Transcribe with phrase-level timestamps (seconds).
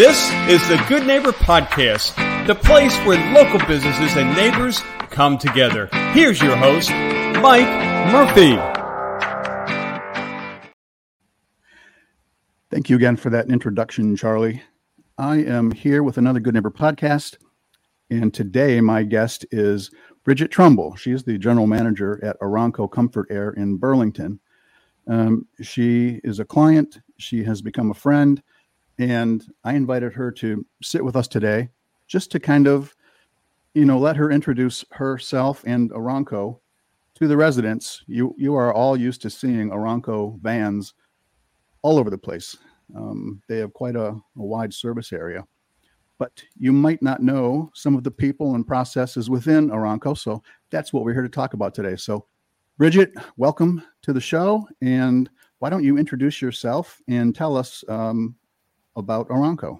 [0.00, 2.16] This is the Good Neighbor Podcast,
[2.46, 4.80] the place where local businesses and neighbors
[5.10, 5.90] come together.
[6.14, 7.68] Here's your host, Mike
[8.10, 8.56] Murphy.
[12.70, 14.62] Thank you again for that introduction, Charlie.
[15.18, 17.36] I am here with another Good Neighbor podcast,
[18.08, 19.90] and today my guest is
[20.24, 20.96] Brigette Trumble.
[20.96, 24.40] She is the general manager at Arronco Comfort Air in Burlington.
[25.06, 28.42] Um, she is a client, she has become a friend,
[29.00, 31.70] and I invited her to sit with us today
[32.06, 32.94] just to kind of,
[33.72, 36.58] you know, let her introduce herself and Arronco
[37.14, 38.02] to the residents.
[38.06, 40.92] You you are all used to seeing Arronco vans
[41.80, 42.58] all over the place.
[42.94, 45.46] Um, they have quite a, a wide service area,
[46.18, 50.18] but you might not know some of the people and processes within Arronco.
[50.18, 51.96] So that's what we're here to talk about today.
[51.96, 52.26] So,
[52.76, 54.68] Brigette, welcome to the show.
[54.82, 55.30] And
[55.60, 58.34] why don't you introduce yourself and tell us um,
[58.96, 59.78] about Arronco?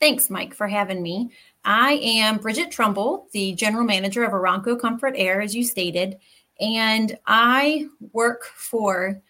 [0.00, 1.30] Thanks, Mike, for having me.
[1.64, 6.18] I am Brigette Trumble, the general manager of Arronco Comfort Air, as you stated,
[6.60, 9.20] and I work for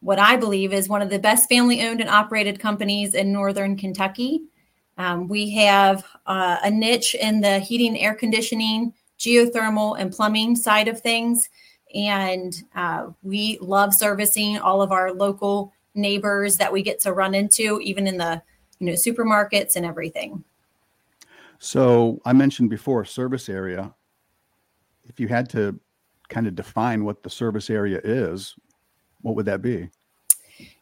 [0.00, 3.76] what I believe is one of the best family owned and operated companies in Northern
[3.76, 4.42] Kentucky.
[4.98, 10.88] Um, we have uh, a niche in the heating, air conditioning, geothermal, and plumbing side
[10.88, 11.48] of things.
[11.94, 17.34] And uh, we love servicing all of our local neighbors that we get to run
[17.34, 18.42] into, even in the
[18.78, 20.44] you know supermarkets and everything.
[21.58, 23.94] So I mentioned before service area.
[25.08, 25.78] If you had to
[26.28, 28.54] kind of define what the service area is,
[29.22, 29.88] what would that be?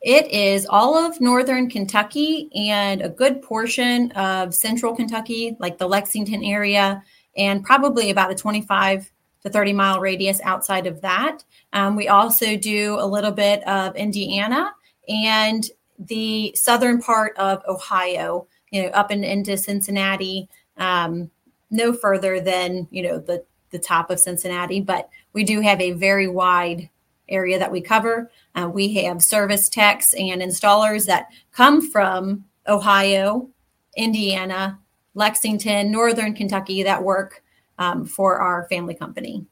[0.02, 5.88] It is all of northern Kentucky and a good portion of central Kentucky, like the
[5.88, 7.02] Lexington area,
[7.36, 9.10] and probably about a 25
[9.42, 11.44] to 30 mile radius outside of that.
[11.72, 14.72] Um, we also do a little bit of Indiana
[15.08, 15.64] and
[15.98, 21.30] the southern part of Ohio, you know, up and into Cincinnati, um,
[21.70, 25.92] no further than, you know, the, the top of Cincinnati, but we do have a
[25.92, 26.88] very wide
[27.28, 28.30] area that we cover.
[28.54, 33.48] Uh, we have service techs and installers that come from Ohio,
[33.96, 34.78] Indiana,
[35.14, 37.42] Lexington, Northern Kentucky that work
[37.78, 39.46] um, for our family company.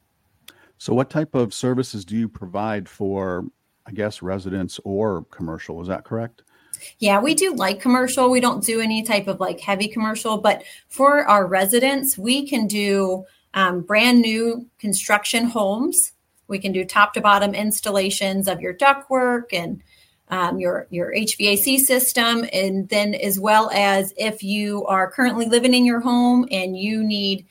[0.78, 3.44] So, what type of services do you provide for,
[3.87, 5.81] I guess, residents or commercial?
[5.82, 6.43] Is that correct?
[6.98, 8.31] Yeah, we do like commercial.
[8.31, 12.66] We don't do any type of like heavy commercial, but for our residents, we can
[12.66, 16.12] do um, brand new construction homes
[16.53, 19.82] we can do top to bottom installations of your ductwork and
[20.28, 25.75] um, your your HVAC system, and then as well as if you are currently living
[25.75, 27.47] in your home and you need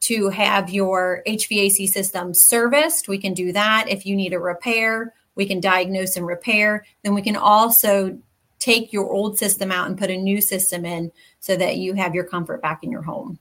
[0.00, 3.88] to have your HVAC system serviced, we can do that.
[3.88, 6.84] If you need a repair, we can diagnose and repair.
[7.02, 8.18] Then we can also
[8.58, 12.14] take your old system out and put a new system in so that you have
[12.14, 13.38] your comfort back in your home.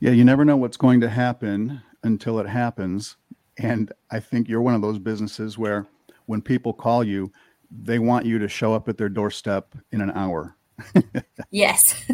[0.00, 3.16] Yeah, you never know what's going to happen until it happens.
[3.58, 5.86] And I think you're one of those businesses where
[6.26, 7.32] when people call you,
[7.70, 10.56] they want you to show up at their doorstep in an hour.
[11.50, 12.04] yes.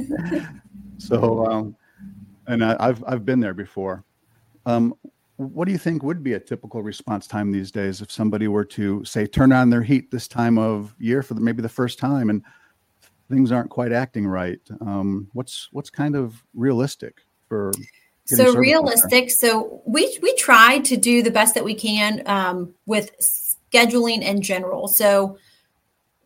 [0.99, 1.77] so, um,
[2.47, 4.03] and I, have I've been there before.
[4.67, 4.95] Um,
[5.37, 8.65] what do you think would be a typical response time these days if somebody were
[8.65, 11.99] to say turn on their heat this time of year for the, maybe the first
[11.99, 12.43] time and
[13.29, 14.61] things aren't quite acting right?
[14.81, 17.73] Um, what's what's kind of realistic for
[18.27, 19.31] so realistic.
[19.31, 23.11] So we we try to do the best that we can um, with
[23.73, 24.89] scheduling in general.
[24.89, 25.39] So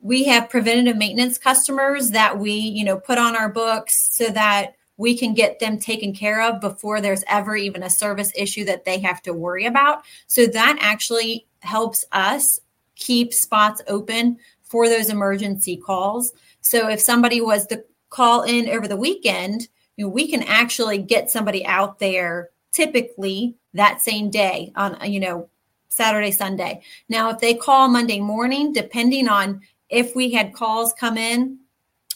[0.01, 4.75] we have preventative maintenance customers that we you know put on our books so that
[4.99, 8.85] we can get them taken care of before there's ever even a service issue that
[8.85, 12.61] they have to worry about so that actually helps us
[12.95, 18.87] keep spots open for those emergency calls so if somebody was to call in over
[18.87, 24.73] the weekend you know, we can actually get somebody out there typically that same day
[24.77, 25.49] on you know
[25.89, 26.81] Saturday Sunday.
[27.09, 31.59] Now if they call Monday morning depending on if we had calls come in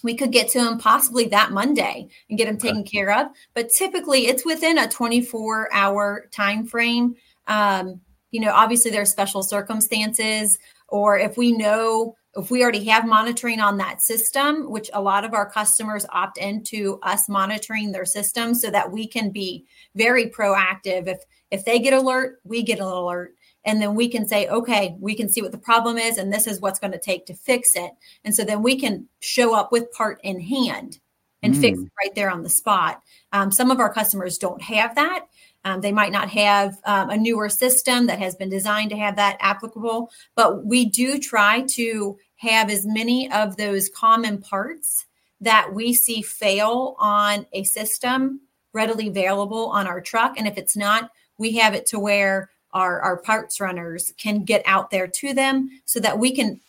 [0.03, 2.91] we could get to them possibly that Monday and get them taken okay.
[2.91, 3.29] care of.
[3.55, 7.15] But typically, it's within a 24 hour time frame.
[7.47, 8.01] Um,
[8.31, 10.59] you know, obviously, there are special circumstances,
[10.89, 15.25] or if we know if we already have monitoring on that system, which a lot
[15.25, 20.27] of our customers opt into us monitoring their system so that we can be very
[20.27, 21.09] proactive.
[21.09, 21.19] If
[21.51, 23.35] if they get alert, we get an alert.
[23.65, 26.47] And then we can say, okay, we can see what the problem is, and this
[26.47, 27.93] is what's going to take to fix it.
[28.25, 30.99] And so then we can show up with part in hand
[31.43, 31.61] and mm.
[31.61, 33.03] fix it right there on the spot.
[33.33, 35.27] Um, some of our customers don't have that.
[35.65, 39.17] Um, they might not have um, a newer system that has been designed to have
[39.17, 45.07] that applicable, but we do try to have as many of those common parts
[45.41, 48.41] that we see fail on a system
[48.73, 50.35] readily available on our truck.
[50.37, 54.63] And if it's not, we have it to where our, our parts runners can get
[54.65, 56.61] out there to them so that we can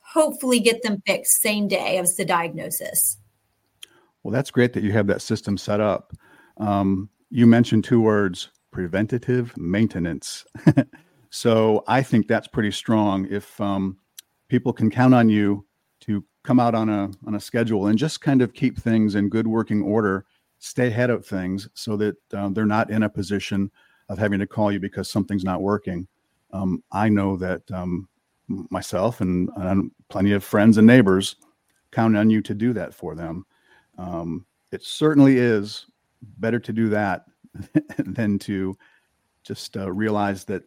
[0.00, 3.16] hopefully get them fixed same day as the diagnosis.
[4.22, 6.12] Well, that's great that you have that system set up.
[6.58, 10.44] Um, you mentioned two words preventative maintenance.
[11.30, 13.26] so I think that's pretty strong.
[13.30, 13.98] If um,
[14.48, 15.66] people can count on you
[16.02, 19.28] to come out on a on a schedule and just kind of keep things in
[19.28, 20.24] good working order,
[20.58, 23.70] stay ahead of things, so that um, they're not in a position
[24.10, 26.06] of having to call you because something's not working.
[26.52, 28.08] Um, I know that um,
[28.48, 31.36] myself and, and, plenty of friends and neighbors
[31.92, 33.46] count on you to do that for them.
[33.96, 35.86] Um, it certainly is
[36.38, 37.26] better to do that
[37.98, 38.76] than to
[39.44, 40.64] just uh, realize that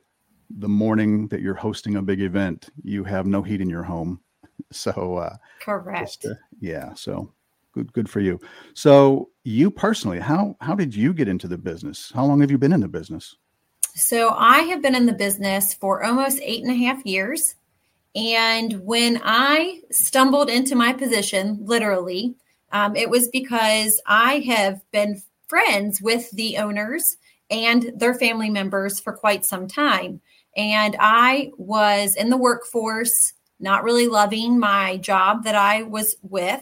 [0.49, 4.19] the morning that you're hosting a big event, you have no heat in your home.
[4.71, 6.21] So, uh, correct.
[6.21, 6.93] Just, uh, yeah.
[6.93, 7.31] So
[7.73, 8.39] good, good for you.
[8.73, 12.11] So you personally, how, how did you get into the business?
[12.13, 13.35] How long have you been in the business?
[13.95, 17.55] So I have been in the business for almost eight and a half years.
[18.15, 22.35] And when I stumbled into my position, literally,
[22.71, 27.17] um, it was because I have been friends with the owners
[27.49, 30.21] and their family members for quite some time.
[30.55, 36.61] And I was in the workforce, not really loving my job that I was with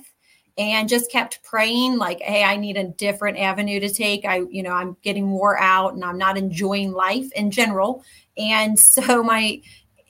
[0.58, 4.64] and just kept praying like hey i need a different avenue to take i you
[4.64, 8.04] know i'm getting wore out and i'm not enjoying life in general
[8.38, 9.62] and so my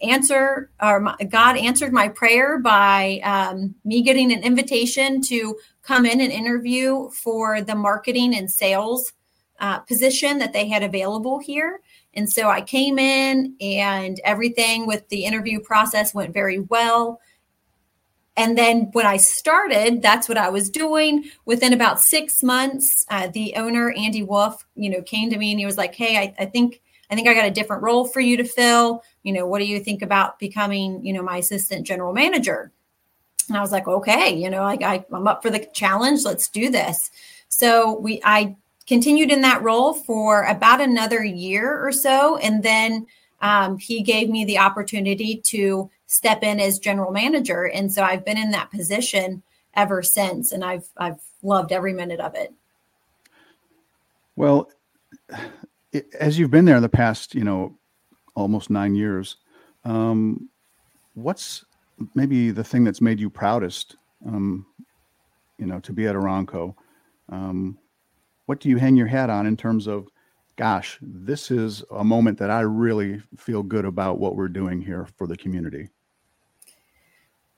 [0.01, 6.05] answer or my, god answered my prayer by um, me getting an invitation to come
[6.05, 9.13] in and interview for the marketing and sales
[9.61, 11.79] uh, position that they had available here.
[12.15, 17.21] And so I came in, and everything with the interview process went very well.
[18.37, 21.25] And then when I started, that's what I was doing.
[21.45, 25.59] Within about six months, uh, the owner Andy Wolf, you know, came to me and
[25.59, 28.21] he was like, "Hey, I, I think I think I got a different role for
[28.21, 29.03] you to fill.
[29.23, 32.71] You know, what do you think about becoming, you know, my assistant general manager?"
[33.51, 36.23] And I was like, okay, you know, like I, I'm up for the challenge.
[36.23, 37.11] Let's do this.
[37.49, 38.55] So we, I
[38.87, 42.37] continued in that role for about another year or so.
[42.37, 43.05] And then
[43.41, 47.63] um, he gave me the opportunity to step in as general manager.
[47.63, 49.41] And so I've been in that position
[49.75, 50.51] ever since.
[50.51, 52.53] And I've, I've loved every minute of it.
[54.35, 54.69] Well,
[56.19, 57.77] as you've been there in the past, you know,
[58.35, 59.37] almost nine years,
[59.85, 60.49] um,
[61.13, 61.63] what's
[62.13, 63.95] maybe the thing that's made you proudest,
[64.27, 64.65] um,
[65.57, 66.75] you know, to be at Arronco.
[67.29, 67.77] Um,
[68.47, 70.09] what do you hang your hat on in terms of,
[70.57, 75.07] gosh, this is a moment that I really feel good about what we're doing here
[75.17, 75.87] for the community?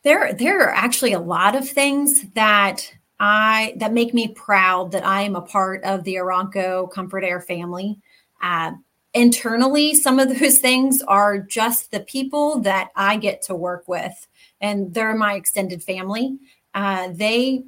[0.03, 5.05] There, there are actually a lot of things that I that make me proud that
[5.05, 7.99] I am a part of the Arronco Comfort Air family.
[8.41, 8.73] Uh,
[9.13, 14.27] internally, some of those things are just the people that I get to work with
[14.59, 16.37] and they're my extended family.
[16.73, 17.63] Uh, they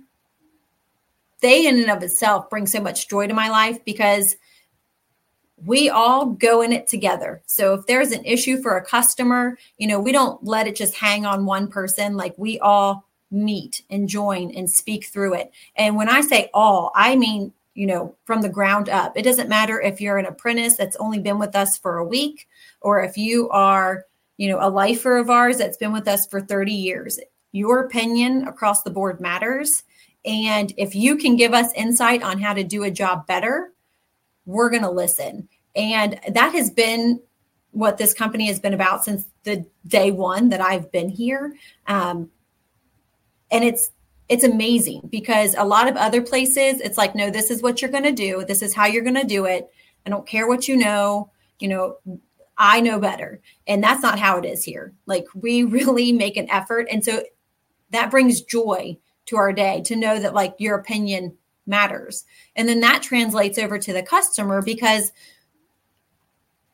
[1.42, 4.36] they in and of itself bring so much joy to my life because
[5.64, 7.42] we all go in it together.
[7.46, 10.96] So if there's an issue for a customer, you know, we don't let it just
[10.96, 12.18] hang on one person.
[12.18, 15.52] Like we all meet and join and speak through it.
[15.76, 19.18] And when I say all, I mean, you know, from the ground up.
[19.18, 22.48] It doesn't matter if you're an apprentice that's only been with us for a week
[22.80, 24.06] or if you are
[24.38, 27.20] you know, a lifer of ours that's been with us for 30 years.
[27.52, 29.84] Your opinion across the board matters.
[30.26, 33.72] And if you can give us insight on how to do a job better,
[34.46, 35.48] we're going to listen.
[35.76, 37.22] And that has been
[37.72, 41.54] what this company has been about since the day one that I've been here.
[41.88, 42.30] Um,
[43.52, 43.92] and it's
[44.28, 47.92] it's amazing because a lot of other places it's like no this is what you're
[47.92, 49.70] going to do this is how you're going to do it
[50.04, 51.96] i don't care what you know you know
[52.58, 53.42] I know better.
[53.68, 54.94] And that's not how it is here.
[55.06, 56.88] Like we really make an effort.
[56.92, 57.24] And so
[57.92, 58.98] that brings joy
[59.28, 61.36] to our day to know that like your opinion
[61.66, 62.26] matters.
[62.56, 65.12] And then that translates over to the customer because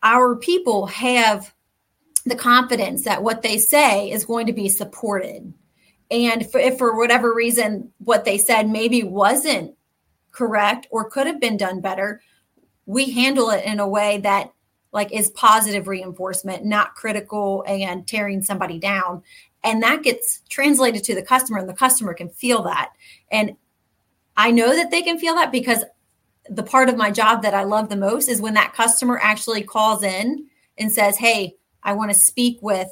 [0.03, 1.53] our people have
[2.25, 5.53] the confidence that what they say is going to be supported.
[6.09, 9.75] And if for whatever reason what they said maybe wasn't
[10.31, 12.21] correct or could have been done better,
[12.85, 14.51] we handle it in a way that
[14.91, 19.23] like is positive reinforcement, not critical and tearing somebody down.
[19.63, 22.91] And that gets translated to the customer, and the customer can feel that.
[23.31, 23.55] And
[24.37, 25.83] I know that they can feel that because
[26.49, 29.63] the part of my job that I love the most is when that customer actually
[29.63, 30.47] calls in
[30.77, 32.89] and says, Hey, I want to speak with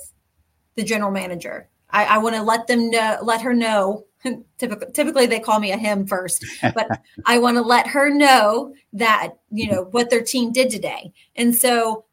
[0.76, 1.70] the general manager.
[1.90, 4.06] I, I want to let them know, let her know.
[4.58, 8.74] typically, typically they call me a him first, but I want to let her know
[8.94, 11.14] that you know what their team did today.
[11.36, 12.06] And so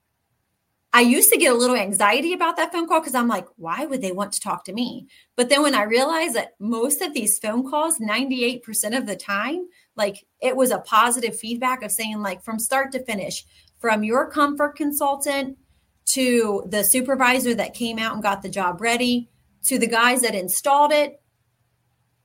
[0.96, 3.84] I used to get a little anxiety about that phone call because I'm like, why
[3.84, 5.08] would they want to talk to me?
[5.36, 9.68] But then when I realized that most of these phone calls, 98% of the time,
[9.94, 13.44] like it was a positive feedback of saying, like, from start to finish,
[13.78, 15.58] from your comfort consultant
[16.06, 19.28] to the supervisor that came out and got the job ready
[19.64, 21.20] to the guys that installed it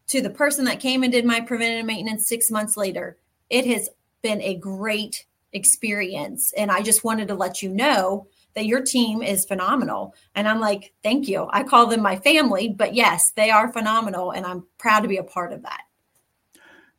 [0.08, 3.18] to the person that came and did my preventative maintenance six months later.
[3.50, 3.90] It has
[4.22, 6.54] been a great experience.
[6.56, 10.16] And I just wanted to let you know that your team is phenomenal.
[10.36, 11.48] And I'm like, thank you.
[11.52, 14.32] I call them my family, but yes, they are phenomenal.
[14.32, 15.82] And I'm proud to be a part of that.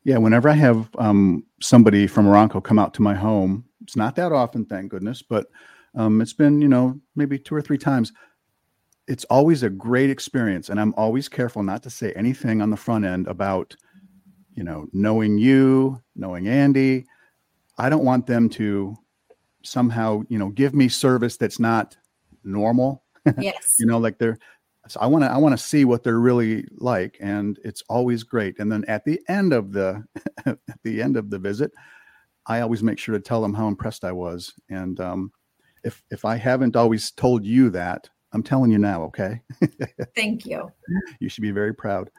[0.04, 0.18] Yeah.
[0.18, 4.32] Whenever I have um, somebody from Arronco come out to my home, it's not that
[4.32, 5.46] often, thank goodness, but
[5.94, 8.12] um, it's been, you know, maybe two or three times.
[9.08, 10.68] It's always a great experience.
[10.68, 13.76] And I'm always careful not to say anything on the front end about,
[14.54, 17.06] you know, knowing you, knowing Andy.
[17.78, 18.96] I don't want them to
[19.64, 21.96] somehow you know give me service that's not
[22.44, 23.02] normal
[23.38, 23.76] yes.
[23.78, 24.38] you know like they're
[24.88, 28.22] so i want to i want to see what they're really like and it's always
[28.22, 28.58] great.
[28.58, 30.04] And then at the end of the
[30.46, 31.72] at the end of the visit
[32.46, 34.52] i always make sure to tell them how impressed i was.
[34.68, 35.32] And um,
[35.84, 39.40] if if i haven't always told you that i'm telling you now okay?
[40.16, 40.70] Thank you.
[41.20, 42.10] You should be very proud.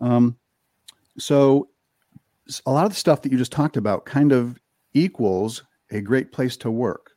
[0.00, 0.36] Um,
[1.18, 1.68] so
[2.66, 4.58] a lot of the stuff that you just talked about kind of
[4.92, 7.12] equals a great place to work.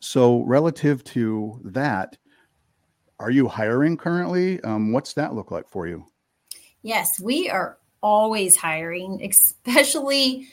[0.00, 2.16] So, relative to that,
[3.18, 4.60] are you hiring currently?
[4.62, 6.06] Um, what's that look like for you?
[6.82, 9.20] Yes, we are always hiring,
[9.66, 10.48] especially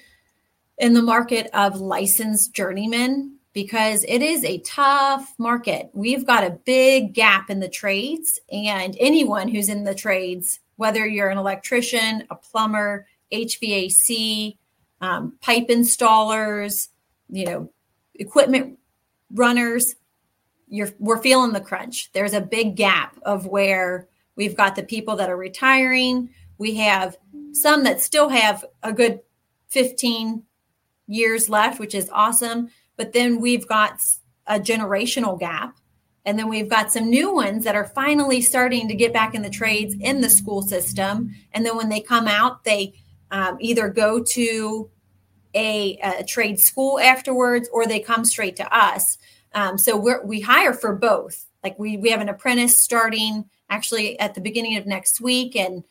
[0.78, 5.90] in the market of licensed journeymen, because it is a tough market.
[5.94, 11.06] We've got a big gap in the trades, and anyone who's in the trades, whether
[11.06, 14.58] you're an electrician, a plumber, HVAC,
[15.02, 16.90] um, pipe installers,
[17.30, 17.72] you know,
[18.16, 18.80] equipment
[19.32, 19.96] runners,
[20.68, 22.12] you're we're feeling the crunch.
[22.14, 26.30] There's a big gap of where we've got the people that are retiring.
[26.58, 27.18] We have
[27.52, 29.20] some that still have a good
[29.70, 30.44] 15
[31.08, 32.70] years left, which is awesome.
[32.98, 34.00] But then we've got
[34.48, 35.78] a generational gap.
[36.28, 39.44] And then we've got some new ones that are finally starting to get back in
[39.44, 41.30] the trades in the school system.
[41.52, 42.94] And then when they come out, they
[43.30, 44.90] um, either go to
[45.56, 49.18] a, a trade school afterwards or they come straight to us.
[49.54, 51.46] Um, so we we hire for both.
[51.64, 55.84] Like we we have an apprentice starting actually at the beginning of next week and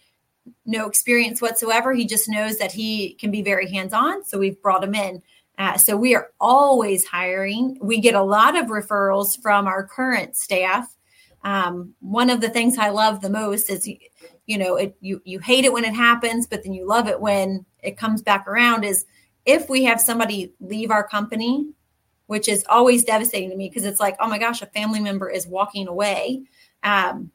[0.67, 1.95] no experience whatsoever.
[1.95, 4.25] He just knows that he can be very hands on.
[4.25, 5.23] So we've brought him in.
[5.57, 7.79] Uh, so we are always hiring.
[7.81, 10.95] We get a lot of referrals from our current staff.
[11.45, 13.89] Um, one of the things I love the most is,
[14.47, 17.21] you know, it, you you hate it when it happens, but then you love it
[17.21, 18.85] when it comes back around.
[18.85, 19.05] Is
[19.47, 21.69] if we have somebody leave our company,
[22.27, 25.29] which is always devastating to me because it's like, oh my gosh, a family member
[25.29, 26.43] is walking away.
[26.83, 27.31] Um,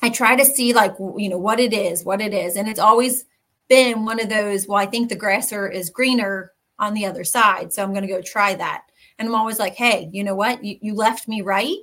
[0.00, 2.80] I try to see like you know what it is, what it is, and it's
[2.80, 3.24] always
[3.68, 4.66] been one of those.
[4.66, 8.12] Well, I think the grasser is greener on the other side, so I'm going to
[8.12, 8.82] go try that.
[9.18, 10.64] And I'm always like, hey, you know what?
[10.64, 11.76] You, you left me right,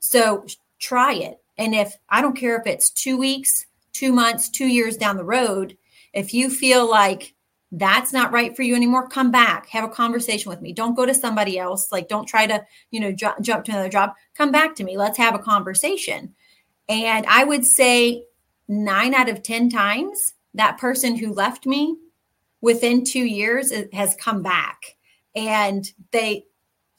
[0.00, 0.44] so
[0.80, 1.38] try it.
[1.56, 5.24] And if I don't care if it's two weeks, two months, two years down the
[5.24, 5.76] road,
[6.12, 7.34] if you feel like
[7.72, 10.72] that's not right for you anymore come back have a conversation with me.
[10.72, 13.88] Don't go to somebody else like don't try to you know ju- jump to another
[13.88, 14.14] job.
[14.34, 16.34] Come back to me let's have a conversation.
[16.88, 18.24] And i would say
[18.68, 21.96] 9 out of 10 times that person who left me
[22.60, 24.96] within 2 years has come back.
[25.36, 26.46] And they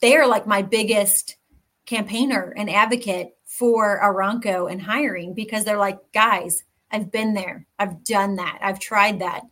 [0.00, 1.36] they are like my biggest
[1.84, 7.66] campaigner and advocate for Arronco and hiring because they're like guys I've been there.
[7.78, 8.58] I've done that.
[8.60, 9.44] I've tried that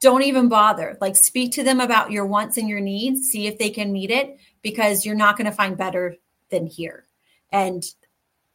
[0.00, 0.96] don't even bother.
[1.00, 4.10] Like speak to them about your wants and your needs, see if they can meet
[4.10, 6.14] it because you're not going to find better
[6.50, 7.04] than here.
[7.50, 7.84] And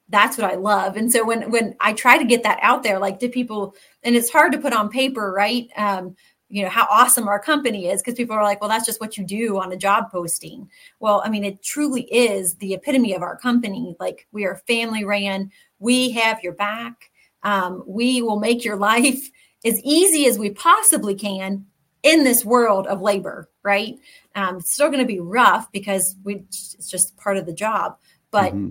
[0.09, 0.95] that's what I love.
[0.95, 4.15] And so when when I try to get that out there, like to people, and
[4.15, 5.69] it's hard to put on paper, right?
[5.75, 6.15] Um,
[6.49, 9.17] you know how awesome our company is because people are like, well, that's just what
[9.17, 10.69] you do on a job posting.
[10.99, 13.95] Well, I mean, it truly is the epitome of our company.
[13.99, 15.51] Like we are family ran.
[15.79, 17.09] We have your back.
[17.41, 19.31] Um, we will make your life
[19.65, 21.65] as easy as we possibly can
[22.01, 23.97] in this world of labor, right?
[24.35, 27.97] Um, it's still going to be rough because we it's just part of the job,
[28.31, 28.69] but mm-hmm.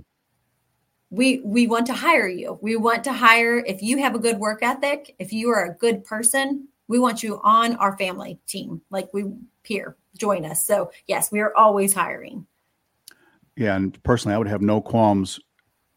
[1.11, 2.58] we we want to hire you.
[2.61, 5.75] We want to hire if you have a good work ethic, if you are a
[5.75, 8.82] good person, we want you on our family team.
[8.90, 9.25] Like we
[9.64, 10.66] here, join us.
[10.66, 12.46] So yes, we are always hiring.
[13.56, 15.38] Yeah, and personally, I would have no qualms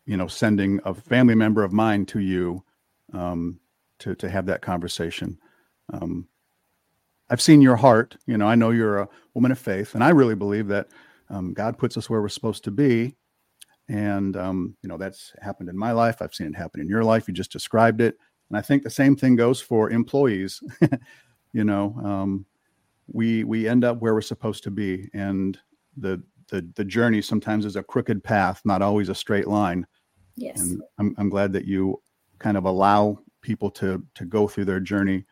[0.06, 2.64] you know, sending a family member of mine to you
[3.14, 3.60] um,
[4.00, 5.38] to to have that conversation.
[5.94, 6.28] Um,
[7.30, 8.18] I've seen your heart.
[8.28, 10.88] You know, I know you're a woman of faith, and I really believe that
[11.30, 13.16] um, God puts us where we're supposed to be.
[13.88, 16.22] And um, you know, that's happened in my life.
[16.22, 17.28] I've seen it happen in your life.
[17.28, 18.18] You just described it,
[18.50, 20.62] and I think the same thing goes for employees.
[21.54, 22.46] you know, um,
[23.08, 25.58] we we end up where we're supposed to be, and
[25.98, 29.86] the the the journey sometimes is a crooked path, not always a straight line.
[30.36, 30.60] Yes.
[30.60, 32.02] And I'm I'm glad that you
[32.40, 35.24] kind of allow people to to go through their journey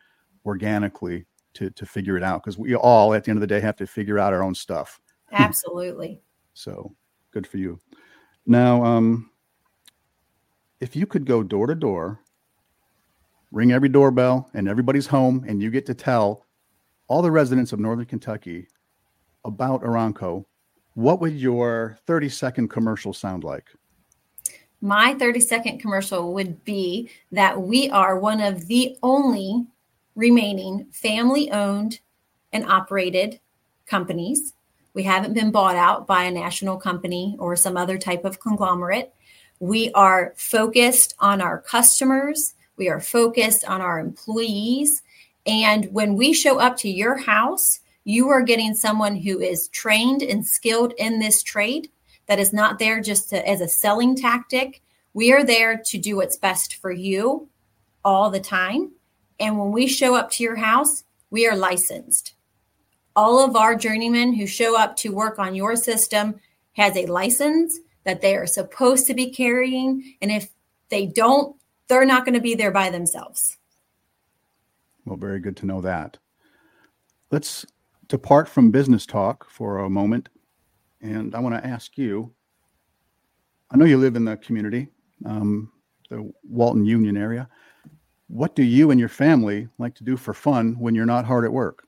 [0.46, 3.60] organically to to figure it out because we all at the end of the day
[3.60, 5.00] have to figure out our own stuff.
[5.32, 6.22] Absolutely.
[6.52, 6.94] so
[7.32, 7.80] good for you.
[8.46, 9.30] Now, um,
[10.80, 12.20] if you could go door to door,
[13.50, 16.46] ring every doorbell and everybody's home, and you get to tell
[17.08, 18.68] all the residents of Northern Kentucky
[19.44, 20.44] about Arronco,
[20.94, 23.70] what would your 30 second commercial sound like?
[24.84, 29.64] My 30 second commercial would be that we are one of the only
[30.14, 32.00] remaining family owned
[32.52, 33.40] and operated
[33.86, 34.52] companies.
[34.92, 39.14] We haven't been bought out by a national company or some other type of conglomerate.
[39.58, 42.52] We are focused on our customers.
[42.76, 45.02] We are focused on our employees.
[45.46, 50.22] And when we show up to your house, you are getting someone who is trained
[50.22, 51.88] and skilled in this trade
[52.26, 54.82] that is not there just to, as a selling tactic.
[55.12, 57.48] We are there to do what's best for you
[58.04, 58.92] all the time.
[59.38, 62.34] And when we show up to your house, we are licensed.
[63.16, 66.40] All of our journeymen who show up to work on your system
[66.72, 70.16] has a license that they are supposed to be carrying.
[70.20, 70.50] And if
[70.88, 71.56] they don't,
[71.88, 73.56] they're not going to be there by themselves.
[75.04, 76.18] Well, very good to know that.
[77.30, 77.66] Let's
[78.08, 80.28] depart from business talk for a moment.
[81.04, 82.32] And I want to ask you
[83.70, 84.88] I know you live in the community,
[85.26, 85.70] um,
[86.08, 87.48] the Walton Union area.
[88.28, 91.44] What do you and your family like to do for fun when you're not hard
[91.44, 91.86] at work?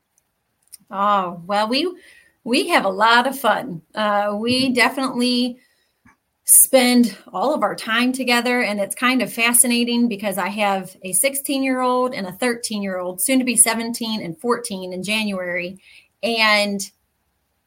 [0.90, 1.96] Oh, well, we
[2.44, 3.82] we have a lot of fun.
[3.94, 5.58] Uh, we definitely
[6.44, 11.12] spend all of our time together and it's kind of fascinating because i have a
[11.12, 15.02] 16 year old and a 13 year old soon to be 17 and 14 in
[15.02, 15.76] january
[16.22, 16.92] and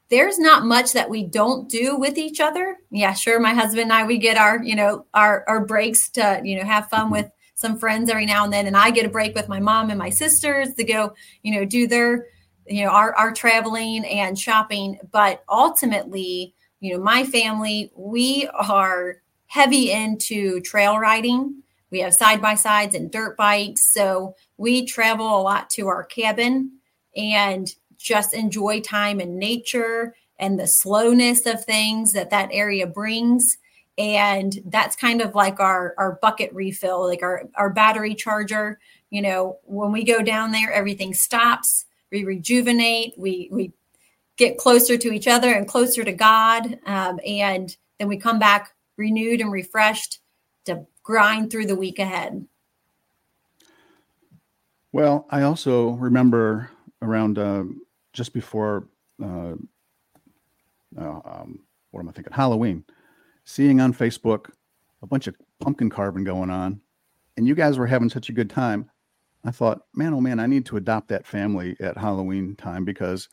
[0.10, 3.93] there's not much that we don't do with each other yeah sure my husband and
[3.93, 7.32] i we get our you know our our breaks to you know have fun with
[7.56, 10.00] some friends every now and then and i get a break with my mom and
[10.00, 12.26] my sisters to go you know do their
[12.67, 19.17] you know our, our traveling and shopping but ultimately you know, my family, we are
[19.48, 21.62] heavy into trail riding.
[21.91, 23.93] We have side by sides and dirt bikes.
[23.93, 26.80] So we travel a lot to our cabin
[27.15, 27.67] and
[28.00, 33.58] just enjoy time in nature and the slowness of things that that area brings.
[33.98, 38.80] And that's kind of like our, our bucket refill, like our, our battery charger.
[39.10, 43.74] You know, when we go down there, everything stops, we rejuvenate, we, we
[44.38, 46.80] get closer to each other and closer to God.
[46.86, 50.20] Um, and then we come back renewed and refreshed
[50.66, 52.46] to grind through the week ahead.
[54.92, 57.64] Well, I also remember around uh,
[58.13, 58.88] just before,
[59.24, 59.54] uh,
[61.00, 61.60] uh, um,
[61.91, 62.34] what am I thinking?
[62.34, 62.84] Halloween,
[63.43, 64.50] seeing on Facebook
[65.02, 66.82] a bunch of pumpkin carving going on,
[67.38, 68.89] and you guys were having such a good time.
[69.45, 73.30] I thought, man, oh man, I need to adopt that family at Halloween time because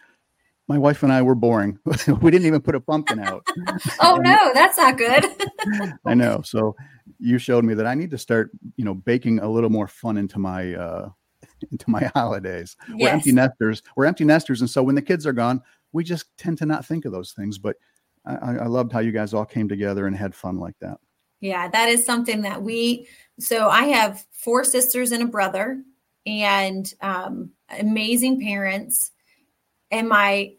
[0.69, 1.79] my wife and I were boring.
[1.85, 3.47] we didn't even put a pumpkin out.
[4.01, 5.25] oh no, that's not good.
[6.05, 6.43] I know.
[6.45, 6.77] So
[7.19, 10.17] you showed me that I need to start, you know, baking a little more fun
[10.17, 11.09] into my uh
[11.73, 12.77] into my holidays.
[12.89, 12.99] Yes.
[13.01, 13.83] We're empty nesters.
[13.97, 16.85] We're empty nesters, and so when the kids are gone, we just tend to not
[16.85, 17.59] think of those things.
[17.59, 17.77] But
[18.25, 20.99] I, I loved how you guys all came together and had fun like that.
[21.41, 23.09] Yeah, that is something that we.
[23.39, 25.83] So I have four sisters and a brother,
[26.27, 29.13] and um, amazing parents
[29.91, 30.53] and my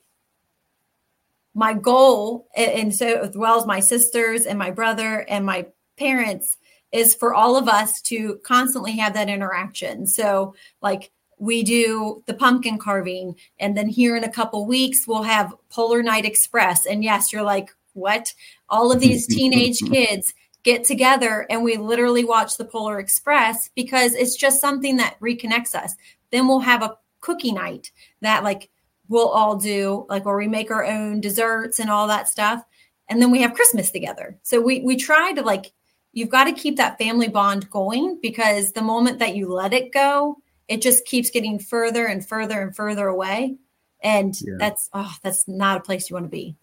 [1.54, 5.66] my goal and so as well as my sisters and my brother and my
[5.98, 6.56] parents
[6.92, 10.08] is for all of us to constantly have that interaction.
[10.08, 15.24] So like we do the pumpkin carving and then here in a couple weeks we'll
[15.24, 16.86] have polar night express.
[16.86, 18.34] And yes you're like what?
[18.70, 24.14] All of these teenage kids get together and we literally watch the polar express because
[24.14, 25.96] it's just something that reconnects us.
[26.32, 28.70] Then we'll have a cookie night that like
[29.10, 32.64] we'll all do like where we make our own desserts and all that stuff.
[33.10, 34.38] And then we have christmas together.
[34.44, 35.72] So we we try to like
[36.18, 39.92] you've got to keep that family bond going because the moment that you let it
[39.94, 40.36] go
[40.68, 43.56] it just keeps getting further and further and further away
[44.02, 44.56] and yeah.
[44.60, 46.56] that's oh that's not a place you want to be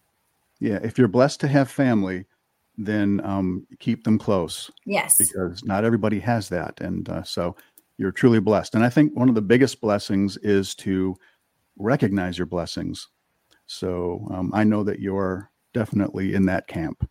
[0.59, 2.25] yeah if you're blessed to have family
[2.77, 4.71] then um, keep them close.
[4.85, 5.17] Yes.
[5.17, 6.79] Because not everybody has that.
[6.81, 7.55] And uh, so
[7.97, 8.75] you're truly blessed.
[8.75, 11.15] And I think one of the biggest blessings is to
[11.77, 13.07] recognize your blessings.
[13.67, 17.09] So um, I know that you're definitely in that camp.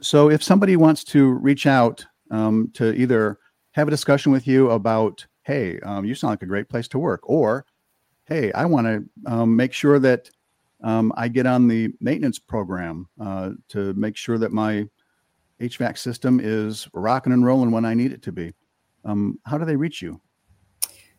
[0.00, 3.38] So if somebody wants to reach out um, to either
[3.72, 6.98] have a discussion with you about, hey, um, you sound like a great place to
[6.98, 7.64] work, or
[8.24, 10.30] hey, I want to um, make sure that
[10.82, 14.86] um, I get on the maintenance program uh, to make sure that my
[15.60, 18.52] HVAC system is rocking and rolling when I need it to be.
[19.04, 20.20] Um, how do they reach you?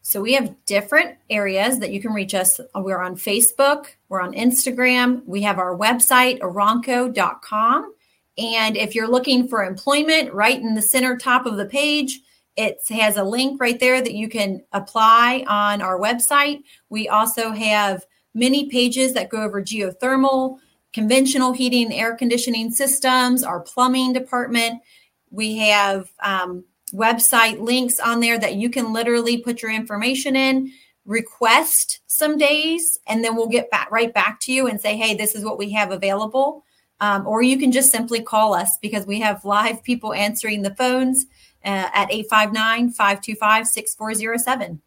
[0.01, 2.61] So we have different areas that you can reach us.
[2.75, 7.93] We're on Facebook, we're on Instagram, we have our website, arronco.com.
[8.37, 12.19] And if you're looking for employment, right in the center top of the page,
[12.55, 16.63] it has a link right there that you can apply on our website.
[16.89, 20.57] We also have many pages that go over geothermal,
[20.93, 24.81] conventional heating air conditioning systems, our plumbing department.
[25.29, 30.71] We have um, website links on there that you can literally put your information in,
[31.05, 35.15] request some days, and then we'll get back right back to you and say, hey,
[35.15, 36.63] this is what we have available.
[36.99, 40.73] Um, or you can just simply call us because we have live people answering the
[40.75, 41.27] phones
[41.63, 44.81] uh, at 859 525 6407.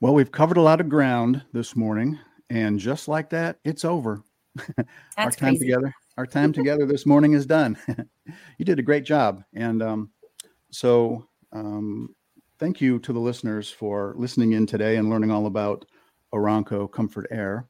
[0.00, 2.18] Well, we've covered a lot of ground this morning,
[2.50, 4.22] and just like that, it's over.
[5.16, 5.66] our time crazy.
[5.66, 7.78] together, our time together this morning is done.
[8.58, 10.10] you did a great job, and um,
[10.70, 12.14] so um,
[12.58, 15.86] thank you to the listeners for listening in today and learning all about
[16.34, 17.66] Arronco Comfort Air.